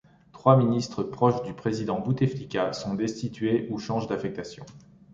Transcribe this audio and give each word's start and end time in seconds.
Trois 0.31 0.57
ministres 0.57 1.03
proches 1.03 1.43
du 1.43 1.53
président 1.53 1.99
Bouteflika 1.99 2.73
sont 2.73 2.95
destitués 2.95 3.67
ou 3.69 3.77
changent 3.77 4.07
d'affectation. 4.07 4.65